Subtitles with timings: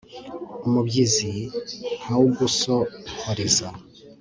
[0.67, 1.31] umubyizi
[2.01, 3.67] nkawugusohoreza